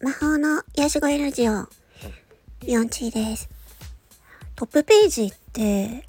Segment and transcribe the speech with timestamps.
[0.00, 1.68] 魔法の癒し声ラジオ、
[2.62, 3.50] 4チです。
[4.56, 6.06] トップページって、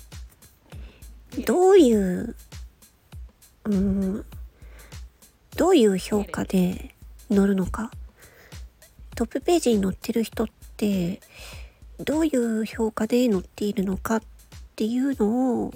[1.46, 2.38] どういう、
[3.66, 4.26] うん、
[5.58, 6.96] どういう評価で
[7.28, 7.92] 載るのか？
[9.16, 10.48] トップページに載ってる人っ
[10.78, 11.20] て、
[12.00, 14.22] どういう評価で載っているのかっ
[14.78, 15.74] ていうのを、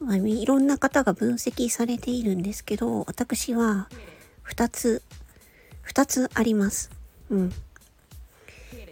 [0.00, 3.88] ま、いろんな方が分析されているんですけど、私は
[4.48, 5.00] 2つ、
[5.86, 6.90] 2つあります。
[7.30, 7.52] うん。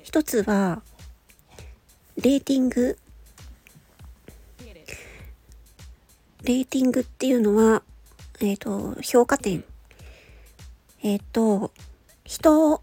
[0.02, 0.82] 一つは、
[2.16, 2.98] レーティング。
[6.42, 7.82] レーティングっていうのは、
[8.40, 9.64] えっ、と、評価点。
[11.02, 11.70] えっ、と、
[12.24, 12.82] 人を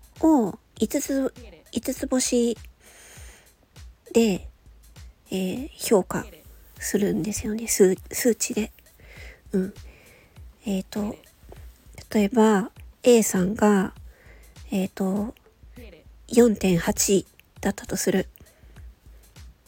[0.79, 1.33] 5つ、
[1.71, 2.57] 5つ星
[4.13, 4.47] で、
[5.29, 6.25] えー評価
[6.79, 7.67] するんですよね。
[7.67, 8.71] 数、数値で。
[9.51, 9.73] うん。
[10.65, 11.15] えっ、と、
[12.13, 12.71] 例えば、
[13.03, 13.93] A さんが、
[14.71, 15.33] えっ、と、
[16.29, 17.25] 4.8
[17.61, 18.27] だったとする。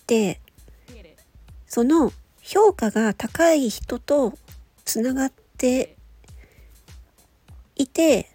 [0.07, 0.41] で、
[1.67, 4.33] その評価が高い人と
[4.83, 5.95] つながって
[7.75, 8.29] いて、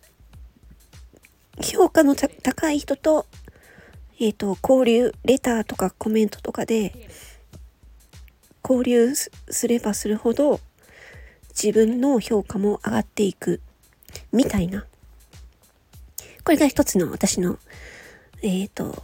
[1.60, 3.26] 評価の高い人と、
[4.20, 7.08] えっ、と、交流、レターとかコメントとかで、
[8.62, 10.60] 交流すればするほど、
[11.50, 13.60] 自分の評価も上がっていく、
[14.34, 14.84] みたいな。
[16.44, 17.58] これが一つの私の
[18.46, 19.02] えっ、と、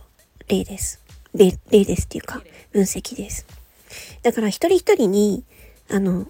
[0.49, 1.01] 例です。
[1.35, 3.47] 例、例ですっていうか、分析です。
[4.23, 5.45] だから一人一人に、
[5.91, 6.27] あの、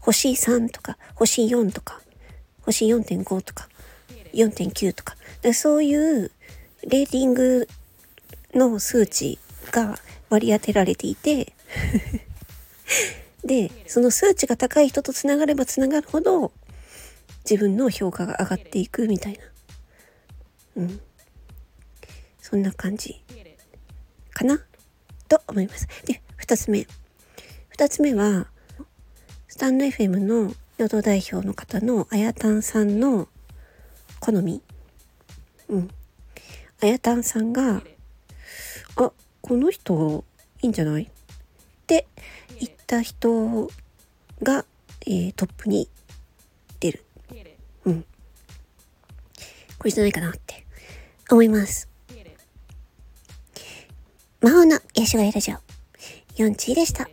[0.00, 2.00] 星3とか、星4とか、
[2.62, 3.68] 星4.5とか、
[4.32, 6.30] 4.9とか、かそういう
[6.86, 7.68] レーティング
[8.54, 9.38] の数値
[9.70, 9.98] が
[10.30, 11.52] 割り当てられていて、
[13.44, 16.52] で、その数値が高い人とつながればつながるほど、
[17.48, 19.38] 自分の評価が上がっていくみたい
[20.76, 20.82] な。
[20.82, 21.00] うん。
[22.40, 23.22] そんな感じ
[24.32, 24.58] かな
[25.28, 25.86] と思います。
[26.04, 26.86] で、二つ目。
[27.68, 28.48] 二つ目は、
[29.48, 33.28] スタンド FM の与党代表の方のあやたんさんの
[34.20, 34.62] 好み。
[35.68, 35.88] うん。
[36.82, 37.82] あやたんさんが、
[38.96, 39.12] あ、
[39.42, 40.24] この人
[40.62, 41.04] いいんじゃない？
[41.04, 41.08] っ
[41.86, 42.06] て
[42.58, 43.70] 言った人
[44.42, 44.64] が、
[45.06, 45.88] えートップに
[49.80, 50.66] これじゃないかなって
[51.30, 51.88] 思います。
[54.42, 55.56] 魔法の癒し声ラジオ、
[56.36, 57.08] 4チーでした。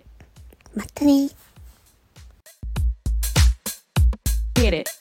[0.76, 1.36] またねー。
[4.56, 4.97] Get it.